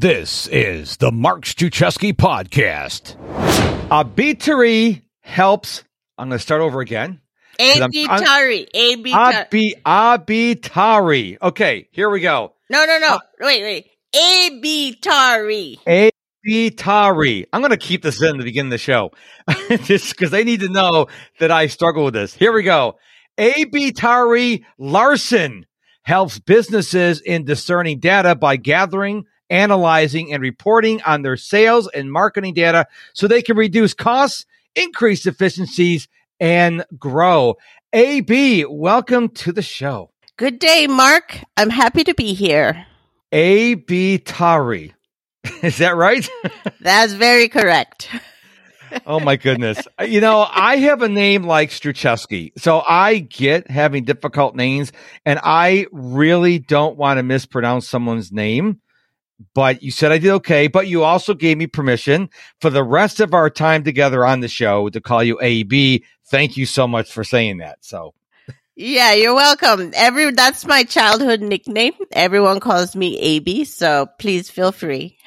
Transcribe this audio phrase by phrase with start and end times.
[0.00, 3.18] This is the Mark Struczewski podcast.
[3.90, 5.84] Abitari helps.
[6.16, 7.20] I'm going to start over again.
[7.58, 8.66] Abitari.
[8.74, 9.12] Abitari.
[9.12, 11.36] Abi, Abitari.
[11.42, 12.54] Okay, here we go.
[12.70, 13.16] No, no, no.
[13.16, 13.90] Uh, wait, wait.
[14.14, 16.10] Abitari.
[16.46, 17.44] Abitari.
[17.52, 19.10] I'm going to keep this in the beginning of the show
[19.82, 21.08] just because they need to know
[21.40, 22.32] that I struggle with this.
[22.32, 22.96] Here we go.
[23.38, 25.66] Abitari Larsen
[26.04, 32.54] helps businesses in discerning data by gathering analyzing and reporting on their sales and marketing
[32.54, 36.08] data so they can reduce costs, increase efficiencies,
[36.38, 37.56] and grow.
[37.92, 40.10] AB, welcome to the show.
[40.36, 41.38] Good day, Mark.
[41.56, 42.86] I'm happy to be here.
[43.32, 44.94] AB Tari.
[45.62, 46.28] Is that right?
[46.80, 48.08] That's very correct.
[49.06, 49.86] oh my goodness.
[50.00, 52.52] You know, I have a name like Struczewski.
[52.58, 54.92] So I get having difficult names
[55.24, 58.80] and I really don't want to mispronounce someone's name
[59.54, 60.68] but you said I did okay.
[60.68, 62.30] But you also gave me permission
[62.60, 66.04] for the rest of our time together on the show to call you AB.
[66.26, 67.78] Thank you so much for saying that.
[67.80, 68.14] So,
[68.76, 69.92] yeah, you're welcome.
[69.94, 71.94] Every that's my childhood nickname.
[72.12, 75.18] Everyone calls me AB, so please feel free.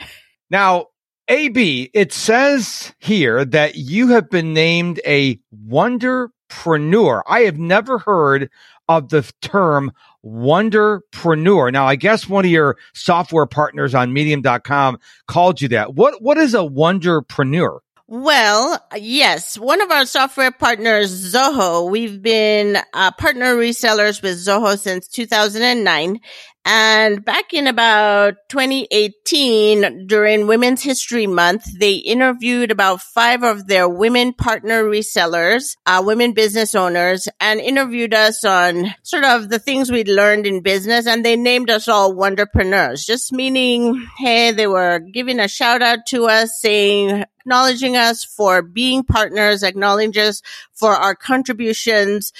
[0.49, 0.87] Now,
[1.27, 7.21] AB, it says here that you have been named a wonderpreneur.
[7.27, 8.49] I have never heard
[8.87, 9.91] of the term
[10.25, 11.71] wonderpreneur.
[11.71, 15.93] Now, I guess one of your software partners on medium.com called you that.
[15.95, 17.79] What, what is a wonderpreneur?
[18.07, 24.77] Well, yes, one of our software partners, Zoho, we've been uh, partner resellers with Zoho
[24.77, 26.19] since 2009.
[26.65, 33.89] And back in about 2018, during Women's History Month, they interviewed about five of their
[33.89, 39.91] women partner resellers, uh, women business owners, and interviewed us on sort of the things
[39.91, 41.05] we'd learned in business.
[41.05, 46.05] And they named us all wonderpreneurs, just meaning, hey, they were giving a shout out
[46.07, 50.41] to us saying, acknowledging us for being partners, acknowledging us
[50.73, 52.31] for our contributions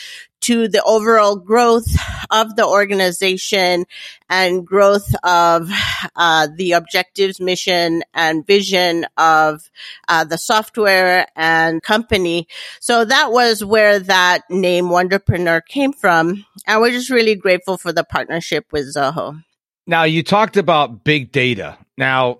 [0.43, 1.87] to the overall growth
[2.29, 3.85] of the organization
[4.29, 5.69] and growth of
[6.17, 9.69] uh, the objectives, mission, and vision of
[10.09, 12.47] uh, the software and company.
[12.81, 17.93] So that was where that name Wonderpreneur came from, and we're just really grateful for
[17.93, 19.41] the partnership with Zoho.
[19.87, 21.77] Now you talked about big data.
[21.97, 22.39] Now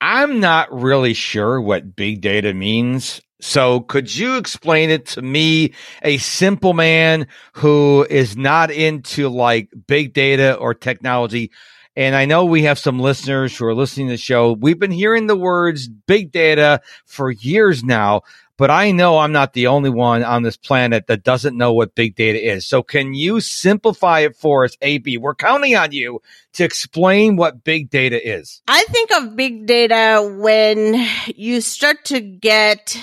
[0.00, 3.20] I'm not really sure what big data means.
[3.40, 5.72] So could you explain it to me,
[6.02, 11.50] a simple man who is not into like big data or technology?
[11.96, 14.52] And I know we have some listeners who are listening to the show.
[14.52, 18.22] We've been hearing the words big data for years now,
[18.60, 21.94] but I know I'm not the only one on this planet that doesn't know what
[21.94, 22.66] big data is.
[22.66, 25.16] So can you simplify it for us, AB?
[25.16, 26.20] We're counting on you
[26.52, 28.60] to explain what big data is.
[28.68, 31.02] I think of big data when
[31.34, 33.02] you start to get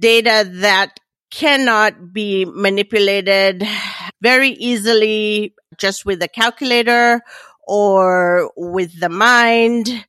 [0.00, 0.98] data that
[1.30, 3.62] cannot be manipulated
[4.20, 7.22] very easily just with a calculator
[7.68, 10.04] or with the mind.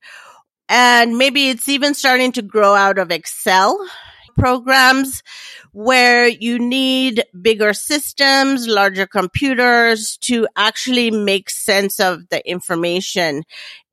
[0.68, 3.88] And maybe it's even starting to grow out of Excel
[4.38, 5.24] programs
[5.72, 13.44] where you need bigger systems, larger computers to actually make sense of the information.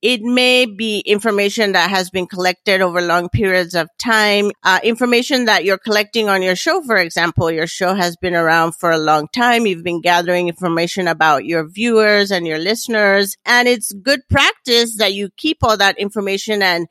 [0.04, 5.47] It may be information that has been collected over long periods of time, uh, information
[5.47, 7.50] that you're collecting on your show, for example.
[7.50, 9.66] Your show has been around for a long time.
[9.66, 13.38] You've been gathering information about your viewers and your listeners.
[13.47, 16.87] And it's good practice that you keep all that information and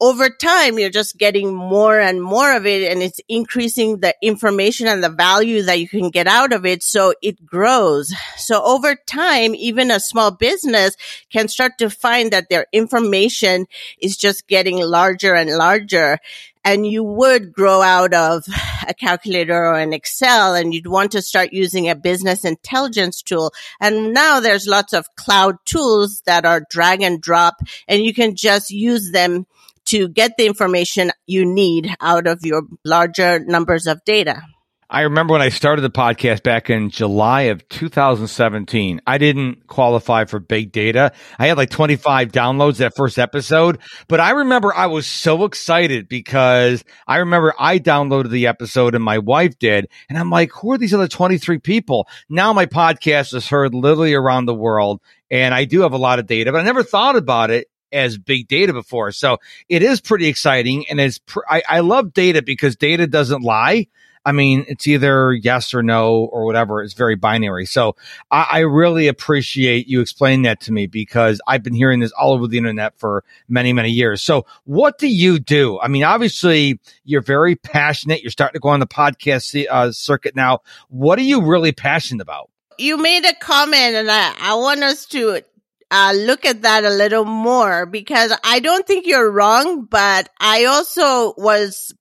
[0.00, 4.86] over time, you're just getting more and more of it and it's increasing the information
[4.86, 6.82] and the value that you can get out of it.
[6.82, 8.12] So it grows.
[8.36, 10.96] So over time, even a small business
[11.30, 13.66] can start to find that their information
[13.98, 16.18] is just getting larger and larger.
[16.62, 18.44] And you would grow out of
[18.88, 23.52] a calculator or an Excel and you'd want to start using a business intelligence tool.
[23.80, 28.34] And now there's lots of cloud tools that are drag and drop and you can
[28.34, 29.46] just use them
[29.86, 34.42] to get the information you need out of your larger numbers of data.
[34.88, 39.00] I remember when I started the podcast back in July of 2017.
[39.04, 41.12] I didn't qualify for big data.
[41.40, 46.08] I had like 25 downloads that first episode, but I remember I was so excited
[46.08, 49.88] because I remember I downloaded the episode and my wife did.
[50.08, 52.06] And I'm like, who are these other 23 people?
[52.28, 55.00] Now my podcast is heard literally around the world
[55.32, 58.18] and I do have a lot of data, but I never thought about it as
[58.18, 59.12] big data before.
[59.12, 59.38] So
[59.68, 60.86] it is pretty exciting.
[60.88, 63.86] And it's, pr- I, I love data because data doesn't lie.
[64.26, 66.82] I mean, it's either yes or no or whatever.
[66.82, 67.64] It's very binary.
[67.64, 67.94] So
[68.28, 72.32] I, I really appreciate you explaining that to me because I've been hearing this all
[72.32, 74.22] over the internet for many, many years.
[74.22, 75.78] So what do you do?
[75.78, 78.20] I mean, obviously you're very passionate.
[78.22, 80.58] You're starting to go on the podcast uh, circuit now.
[80.88, 82.50] What are you really passionate about?
[82.78, 85.42] You made a comment and I, I want us to
[85.90, 90.64] uh, look at that a little more because I don't think you're wrong, but I
[90.64, 91.92] also was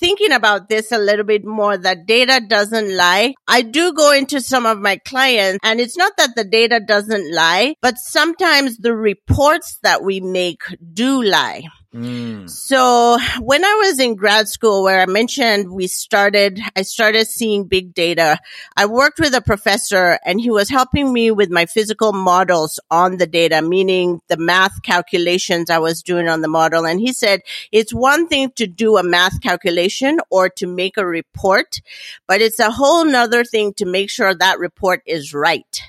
[0.00, 3.34] thinking about this a little bit more that data doesn't lie.
[3.46, 7.32] I do go into some of my clients and it's not that the data doesn't
[7.32, 10.62] lie, but sometimes the reports that we make
[10.94, 11.64] do lie.
[11.94, 12.48] Mm.
[12.48, 17.64] So when I was in grad school, where I mentioned we started, I started seeing
[17.64, 18.38] big data.
[18.76, 23.16] I worked with a professor and he was helping me with my physical models on
[23.16, 26.86] the data, meaning the math calculations I was doing on the model.
[26.86, 27.40] And he said,
[27.72, 31.80] it's one thing to do a math calculation or to make a report,
[32.28, 35.82] but it's a whole nother thing to make sure that report is right.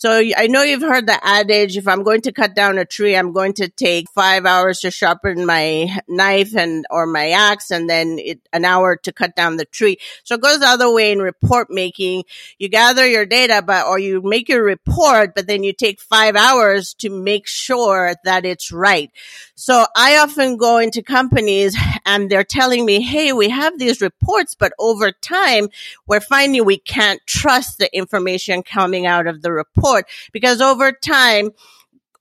[0.00, 3.14] So I know you've heard the adage, if I'm going to cut down a tree,
[3.14, 7.90] I'm going to take five hours to sharpen my knife and, or my axe and
[7.90, 9.98] then it, an hour to cut down the tree.
[10.24, 12.24] So it goes the other way in report making.
[12.58, 16.34] You gather your data, but, or you make your report, but then you take five
[16.34, 19.10] hours to make sure that it's right.
[19.54, 21.76] So I often go into companies
[22.06, 25.68] and they're telling me, Hey, we have these reports, but over time,
[26.06, 30.92] we're finding we can't trust the information coming out of the report report because over
[30.92, 31.50] time,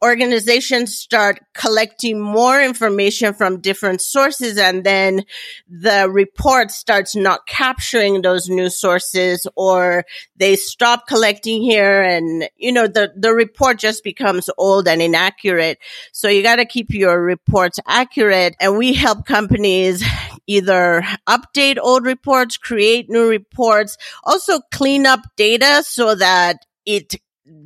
[0.02, 5.26] organizations start collecting more information from different sources and then
[5.68, 10.06] the report starts not capturing those new sources or
[10.38, 15.78] they stop collecting here and you know the the report just becomes old and inaccurate.
[16.14, 20.02] So you got to keep your reports accurate and we help companies
[20.48, 27.16] either update old reports create new reports also clean up data so that it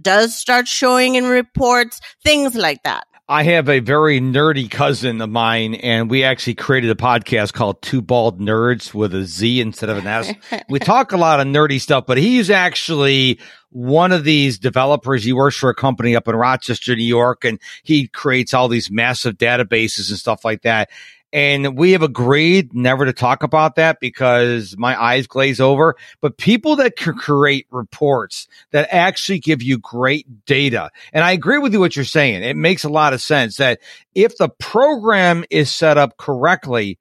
[0.01, 3.06] does start showing in reports, things like that.
[3.30, 7.81] I have a very nerdy cousin of mine, and we actually created a podcast called
[7.81, 10.33] Two Bald Nerds with a Z instead of an S.
[10.69, 13.39] we talk a lot of nerdy stuff, but he's actually
[13.69, 15.24] one of these developers.
[15.24, 18.91] He works for a company up in Rochester, New York, and he creates all these
[18.91, 20.89] massive databases and stuff like that.
[21.33, 25.95] And we have agreed never to talk about that because my eyes glaze over.
[26.21, 30.91] But people that can create reports that actually give you great data.
[31.12, 32.44] And I agree with you what you're saying.
[32.44, 33.80] It makes a lot of sense that
[34.13, 37.00] if the program is set up correctly,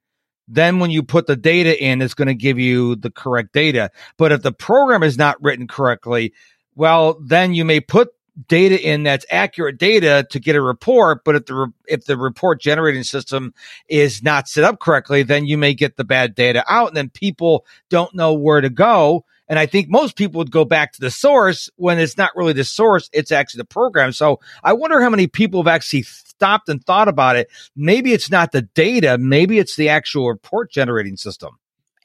[0.49, 3.91] then when you put the data in, it's going to give you the correct data.
[4.17, 6.33] But if the program is not written correctly,
[6.75, 8.09] well, then you may put
[8.49, 11.25] data in that's accurate data to get a report.
[11.25, 13.55] But if the, re- if the report generating system
[13.89, 17.11] is not set up correctly, then you may get the bad data out and then
[17.11, 19.25] people don't know where to go.
[19.49, 22.55] And I think most people would go back to the source when it's not really
[22.55, 23.11] the source.
[23.13, 24.13] It's actually the program.
[24.13, 27.51] So I wonder how many people have actually stopped and thought about it.
[27.77, 29.19] Maybe it's not the data.
[29.19, 31.59] Maybe it's the actual report generating system.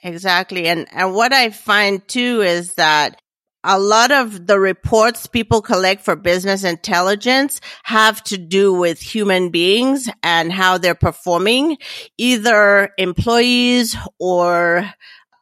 [0.03, 0.68] Exactly.
[0.68, 3.21] And, and what I find too is that
[3.63, 9.50] a lot of the reports people collect for business intelligence have to do with human
[9.50, 11.77] beings and how they're performing,
[12.18, 14.89] either employees or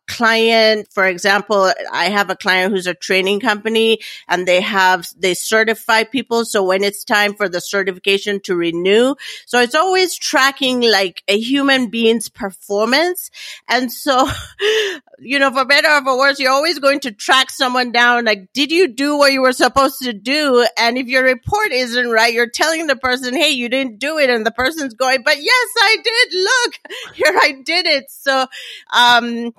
[0.08, 5.34] client, for example, I have a client who's a training company and they have, they
[5.34, 6.46] certify people.
[6.46, 9.16] So when it's time for the certification to renew,
[9.46, 13.32] so it's always tracking like a human being's performance.
[13.68, 14.28] And so,
[15.20, 18.26] you know, for better or for worse, you're always going to track someone down.
[18.26, 20.66] Like, did you do what you were supposed to do?
[20.78, 24.30] And if your report isn't right, you're telling the person, Hey, you didn't do it.
[24.30, 26.34] And the person's going, but yes, I did.
[26.34, 26.80] Look,
[27.16, 28.06] here I did it.
[28.10, 28.48] So,
[28.94, 29.54] um,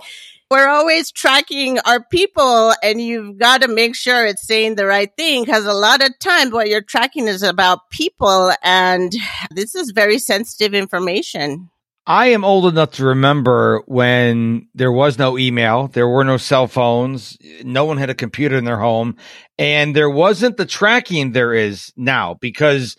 [0.51, 5.11] we're always tracking our people and you've got to make sure it's saying the right
[5.17, 9.13] thing because a lot of times what you're tracking is about people and
[9.51, 11.69] this is very sensitive information.
[12.09, 16.69] I am old enough to remember when there was no email, there were no cell
[16.69, 19.17] phones, no one had a computer in their home,
[19.59, 22.97] and there wasn't the tracking there is now because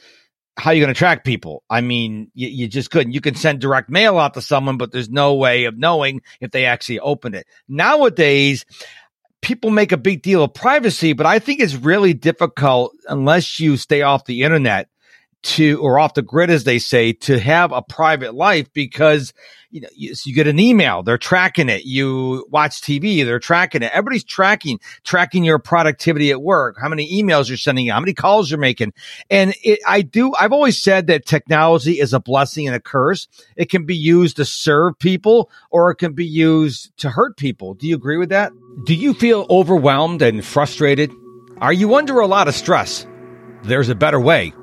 [0.58, 1.64] how are you going to track people?
[1.70, 3.14] I mean, you, you, just couldn't.
[3.14, 6.52] You can send direct mail out to someone, but there's no way of knowing if
[6.52, 7.46] they actually opened it.
[7.68, 8.66] Nowadays,
[9.42, 13.78] people make a big deal of privacy, but I think it's really difficult unless you
[13.78, 14.90] stay off the internet
[15.48, 19.34] to, or off the grid, as they say, to have a private life because
[19.70, 21.84] you know, you, so you get an email, they're tracking it.
[21.84, 23.92] You watch TV, they're tracking it.
[23.94, 28.50] Everybody's tracking, tracking your productivity at work, how many emails you're sending, how many calls
[28.50, 28.94] you're making.
[29.30, 33.27] And it, I do, I've always said that technology is a blessing and a curse.
[33.56, 37.74] It can be used to serve people or it can be used to hurt people.
[37.74, 38.54] Do you agree with that?
[38.86, 41.12] Do you feel overwhelmed and frustrated?
[41.60, 43.06] Are you under a lot of stress?
[43.63, 44.54] There's a better way.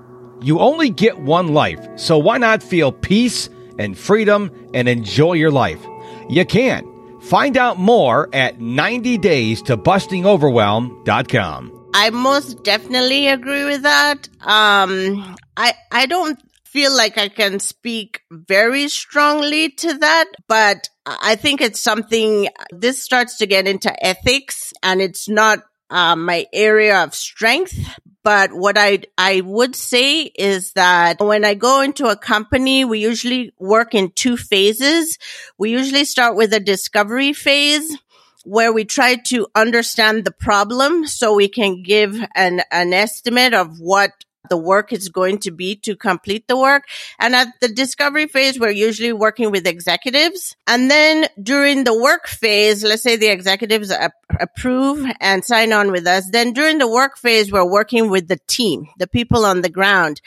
[0.45, 3.49] You only get one life, so why not feel peace
[3.79, 5.83] and freedom and enjoy your life.
[6.29, 6.87] You can.
[7.23, 11.91] Find out more at 90days to bustingoverwhelm.com.
[11.95, 14.29] I most definitely agree with that.
[14.43, 21.37] Um, I, I don't feel like I can speak very strongly to that, but I
[21.37, 27.05] think it's something this starts to get into ethics and it's not uh, my area
[27.05, 27.79] of strength,
[28.25, 32.99] but what I, I would say is that when I go into a company, we
[33.01, 35.19] usually work in two phases.
[35.59, 37.97] We usually start with a discovery phase
[38.45, 43.79] where we try to understand the problem so we can give an, an estimate of
[43.79, 44.11] what
[44.51, 46.85] the work is going to be to complete the work.
[47.19, 50.57] And at the discovery phase, we're usually working with executives.
[50.67, 53.93] And then during the work phase, let's say the executives
[54.41, 56.29] approve and sign on with us.
[56.31, 60.21] Then during the work phase, we're working with the team, the people on the ground.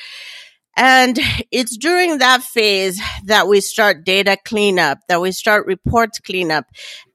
[0.80, 1.20] And
[1.50, 6.66] it's during that phase that we start data cleanup, that we start reports cleanup.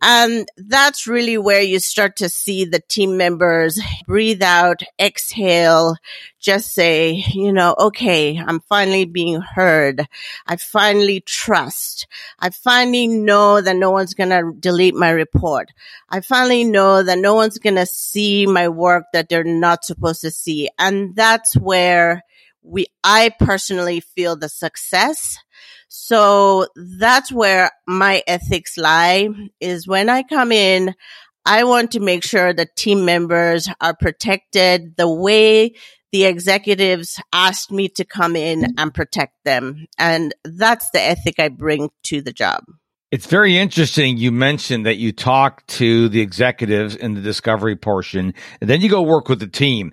[0.02, 5.94] And that's really where you start to see the team members breathe out, exhale,
[6.40, 10.08] just say, you know, okay, I'm finally being heard.
[10.44, 12.08] I finally trust.
[12.40, 15.70] I finally know that no one's going to delete my report.
[16.10, 20.22] I finally know that no one's going to see my work that they're not supposed
[20.22, 20.68] to see.
[20.80, 22.24] And that's where
[22.62, 25.36] we, I personally feel the success.
[25.88, 29.28] So that's where my ethics lie
[29.60, 30.94] is when I come in,
[31.44, 35.74] I want to make sure the team members are protected the way
[36.12, 38.72] the executives asked me to come in mm-hmm.
[38.78, 39.86] and protect them.
[39.98, 42.64] And that's the ethic I bring to the job.
[43.10, 44.16] It's very interesting.
[44.16, 48.88] You mentioned that you talk to the executives in the discovery portion, and then you
[48.88, 49.92] go work with the team.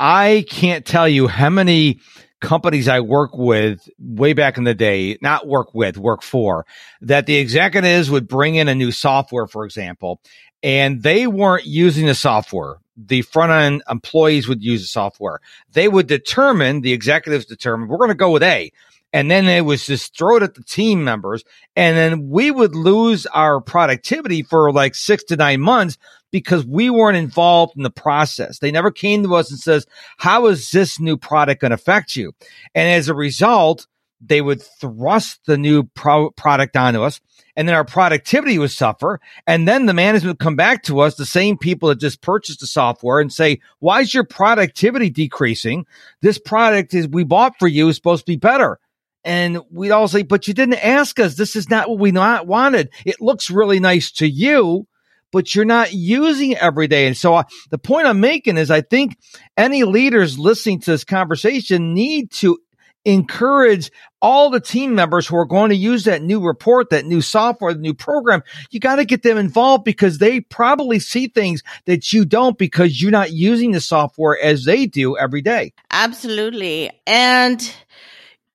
[0.00, 2.00] I can't tell you how many
[2.40, 6.64] companies I work with way back in the day, not work with, work for,
[7.02, 10.22] that the executives would bring in a new software, for example,
[10.62, 12.76] and they weren't using the software.
[12.96, 15.40] The front end employees would use the software.
[15.72, 18.72] They would determine, the executives determine, we're going to go with A.
[19.12, 21.44] And then it was just throw it at the team members.
[21.74, 25.98] And then we would lose our productivity for like six to nine months
[26.30, 28.58] because we weren't involved in the process.
[28.58, 29.86] They never came to us and says,
[30.16, 32.32] how is this new product going to affect you?
[32.74, 33.86] And as a result,
[34.20, 37.20] they would thrust the new pro- product onto us
[37.56, 39.20] and then our productivity would suffer.
[39.46, 42.60] And then the management would come back to us, the same people that just purchased
[42.60, 45.86] the software and say, why is your productivity decreasing?
[46.22, 48.78] This product is we bought for you is supposed to be better.
[49.24, 51.36] And we'd all say, but you didn't ask us.
[51.36, 52.90] This is not what we not wanted.
[53.04, 54.86] It looks really nice to you,
[55.30, 57.06] but you're not using it every day.
[57.06, 59.18] And so uh, the point I'm making is I think
[59.56, 62.58] any leaders listening to this conversation need to
[63.04, 67.22] encourage all the team members who are going to use that new report, that new
[67.22, 68.42] software, the new program.
[68.70, 73.00] You got to get them involved because they probably see things that you don't because
[73.00, 75.72] you're not using the software as they do every day.
[75.90, 76.90] Absolutely.
[77.06, 77.72] And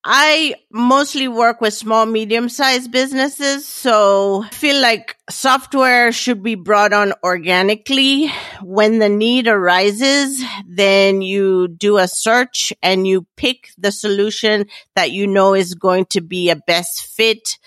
[0.07, 3.67] I mostly work with small, medium sized businesses.
[3.67, 8.31] So I feel like software should be brought on organically.
[8.61, 15.09] When the need arises, then you do a search and you pick the solution that
[15.09, 17.57] you know is going to be a best fit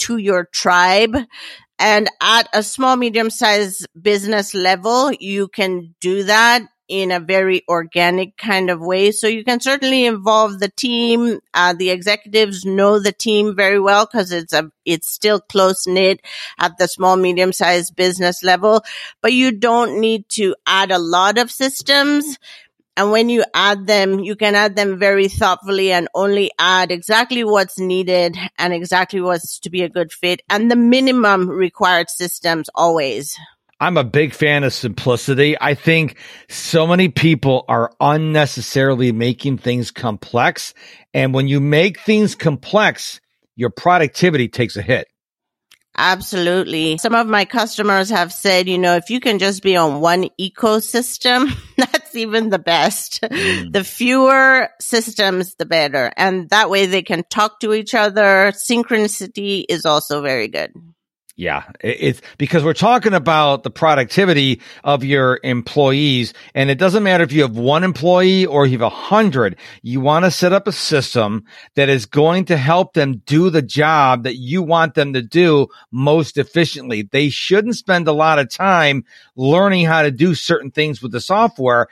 [0.00, 1.16] to your tribe.
[1.78, 7.62] And at a small, medium sized business level, you can do that in a very
[7.68, 9.12] organic kind of way.
[9.12, 11.40] So you can certainly involve the team.
[11.52, 16.20] Uh, the executives know the team very well because it's a, it's still close knit
[16.58, 18.82] at the small, medium sized business level,
[19.20, 22.38] but you don't need to add a lot of systems.
[22.96, 27.44] And when you add them, you can add them very thoughtfully and only add exactly
[27.44, 32.68] what's needed and exactly what's to be a good fit and the minimum required systems
[32.74, 33.38] always.
[33.80, 35.56] I'm a big fan of simplicity.
[35.60, 36.16] I think
[36.48, 40.74] so many people are unnecessarily making things complex.
[41.14, 43.20] And when you make things complex,
[43.54, 45.06] your productivity takes a hit.
[45.96, 46.96] Absolutely.
[46.98, 50.28] Some of my customers have said, you know, if you can just be on one
[50.40, 53.20] ecosystem, that's even the best.
[53.22, 53.72] Mm.
[53.72, 56.12] The fewer systems, the better.
[56.16, 58.52] And that way they can talk to each other.
[58.52, 60.72] Synchronicity is also very good.
[61.38, 67.22] Yeah, it's because we're talking about the productivity of your employees and it doesn't matter
[67.22, 69.54] if you have one employee or you have a hundred.
[69.82, 71.44] You want to set up a system
[71.76, 75.68] that is going to help them do the job that you want them to do
[75.92, 77.02] most efficiently.
[77.02, 79.04] They shouldn't spend a lot of time
[79.36, 81.86] learning how to do certain things with the software.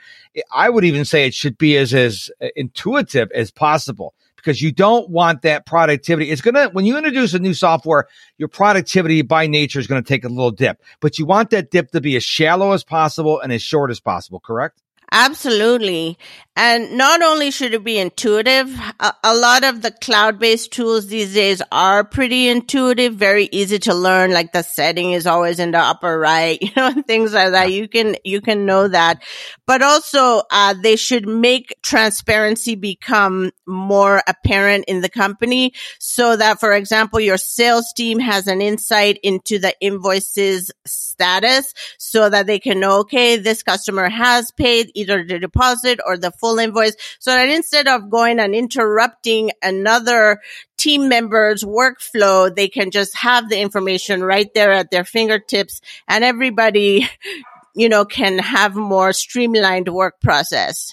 [0.51, 4.13] I would even say it should be as, as intuitive as possible
[4.47, 6.31] because you don't want that productivity.
[6.31, 10.01] It's going to, when you introduce a new software, your productivity by nature is going
[10.01, 12.81] to take a little dip, but you want that dip to be as shallow as
[12.81, 14.81] possible and as short as possible, correct?
[15.17, 16.15] Absolutely.
[16.59, 18.67] And not only should it be intuitive,
[18.99, 23.93] a, a lot of the cloud-based tools these days are pretty intuitive, very easy to
[23.93, 24.31] learn.
[24.31, 27.71] Like the setting is always in the upper right, you know, things like that.
[27.71, 29.21] You can, you can know that.
[29.67, 36.59] But also, uh, they should make transparency become more apparent in the company so that,
[36.59, 42.57] for example, your sales team has an insight into the invoices status so that they
[42.57, 46.95] can know, okay, this customer has paid either the deposit or the full invoice.
[47.19, 50.41] So that instead of going and interrupting another
[50.77, 56.23] team member's workflow, they can just have the information right there at their fingertips and
[56.23, 57.07] everybody,
[57.75, 60.91] you know, can have more streamlined work process.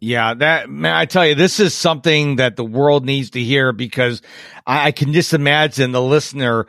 [0.00, 3.72] Yeah, that man, I tell you, this is something that the world needs to hear
[3.72, 4.22] because
[4.64, 6.68] I, I can just imagine the listener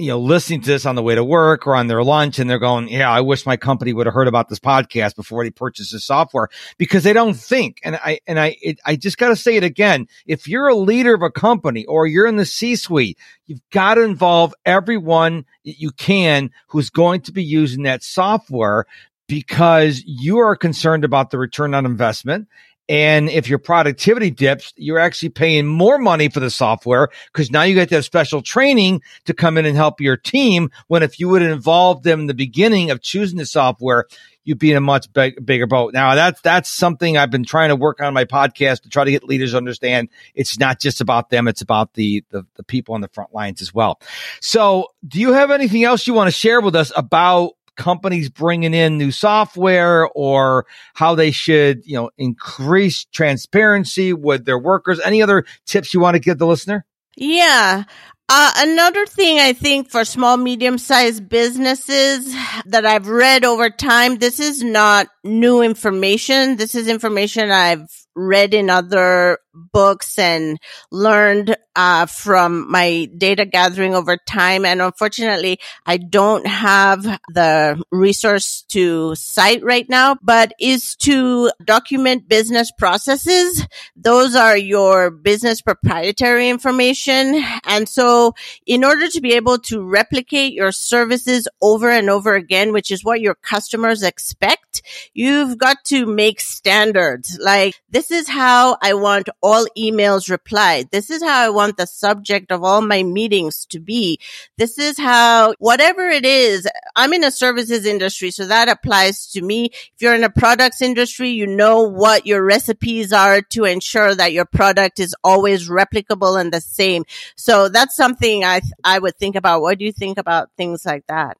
[0.00, 2.48] you know, listening to this on the way to work or on their lunch and
[2.48, 5.50] they're going, yeah, I wish my company would have heard about this podcast before they
[5.50, 7.80] purchased the software because they don't think.
[7.84, 10.08] And I, and I, it, I just got to say it again.
[10.26, 13.94] If you're a leader of a company or you're in the C suite, you've got
[13.94, 18.86] to involve everyone you can who's going to be using that software
[19.28, 22.48] because you are concerned about the return on investment
[22.90, 27.62] and if your productivity dips, you're actually paying more money for the software because now
[27.62, 30.72] you get have special training to come in and help your team.
[30.88, 34.06] When if you would have involved them in the beginning of choosing the software,
[34.42, 35.94] you'd be in a much big, bigger boat.
[35.94, 39.10] Now that's, that's something I've been trying to work on my podcast to try to
[39.12, 40.08] get leaders to understand.
[40.34, 41.46] It's not just about them.
[41.46, 44.00] It's about the, the, the people on the front lines as well.
[44.40, 48.74] So do you have anything else you want to share with us about companies bringing
[48.74, 55.00] in new software or how they should, you know, increase transparency with their workers?
[55.00, 56.84] Any other tips you want to give the listener?
[57.16, 57.84] Yeah.
[58.28, 62.32] Uh, another thing I think for small, medium sized businesses
[62.66, 66.56] that I've read over time, this is not new information.
[66.56, 70.58] This is information I've read in other books and
[70.90, 74.64] learned uh, from my data gathering over time.
[74.64, 82.28] And unfortunately, I don't have the resource to cite right now, but is to document
[82.28, 83.66] business processes.
[83.96, 87.42] Those are your business proprietary information.
[87.64, 88.34] And so
[88.66, 93.04] in order to be able to replicate your services over and over again, which is
[93.04, 94.82] what your customers expect,
[95.14, 97.38] you've got to make standards.
[97.40, 100.90] Like this is how I want all emails replied.
[100.90, 104.18] This is how I want the subject of all my meetings to be.
[104.58, 109.42] This is how, whatever it is, I'm in a services industry, so that applies to
[109.42, 109.66] me.
[109.72, 114.32] If you're in a products industry, you know what your recipes are to ensure that
[114.32, 117.04] your product is always replicable and the same.
[117.36, 119.62] So that's something I, I would think about.
[119.62, 121.36] What do you think about things like that?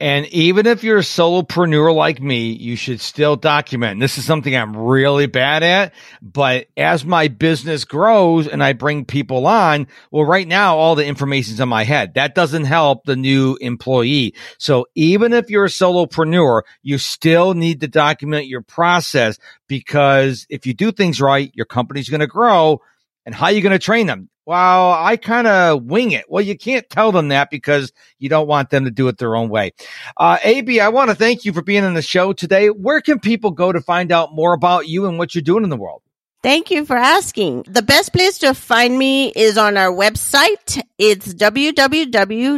[0.00, 4.00] And even if you're a solopreneur like me, you should still document.
[4.00, 5.94] This is something I'm really bad at.
[6.20, 11.06] But as my business grows and I bring people on, well, right now, all the
[11.06, 12.14] information's in my head.
[12.14, 14.34] That doesn't help the new employee.
[14.58, 20.66] So even if you're a solopreneur, you still need to document your process because if
[20.66, 22.80] you do things right, your company's going to grow.
[23.24, 24.28] And how are you going to train them?
[24.46, 26.26] Well, I kind of wing it.
[26.28, 29.36] Well, you can't tell them that because you don't want them to do it their
[29.36, 29.72] own way.
[30.16, 32.68] Uh, AB, I want to thank you for being on the show today.
[32.68, 35.70] Where can people go to find out more about you and what you're doing in
[35.70, 36.02] the world?
[36.42, 37.64] Thank you for asking.
[37.66, 40.78] The best place to find me is on our website.
[40.98, 42.54] It's www.d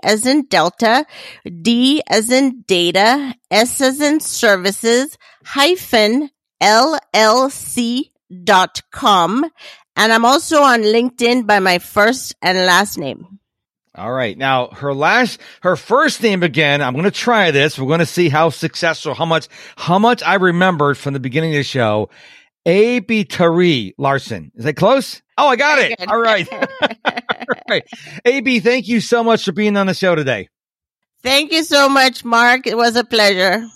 [0.00, 1.04] as in Delta,
[1.60, 6.30] D as in data, S as in services, hyphen
[6.62, 8.10] LLC
[8.44, 9.44] dot com
[9.98, 13.38] and I'm also on LinkedIn by my first and last name.
[13.94, 14.38] All right.
[14.38, 16.80] Now her last, her first name again.
[16.80, 17.78] I'm going to try this.
[17.78, 21.50] We're going to see how successful, how much, how much I remembered from the beginning
[21.50, 22.10] of the show.
[22.64, 23.24] A.B.
[23.24, 24.52] Tari Larsen.
[24.54, 25.20] Is that close?
[25.36, 26.08] Oh, I got it.
[26.08, 26.46] All right.
[26.52, 27.82] All right.
[28.24, 30.48] A.B., thank you so much for being on the show today.
[31.22, 32.66] Thank you so much, Mark.
[32.66, 33.66] It was a pleasure.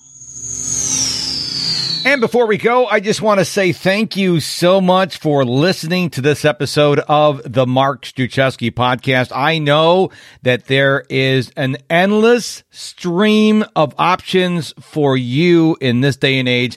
[2.05, 6.11] And before we go, I just want to say thank you so much for listening
[6.11, 9.31] to this episode of the Mark Struczewski podcast.
[9.33, 10.11] I know
[10.43, 16.77] that there is an endless stream of options for you in this day and age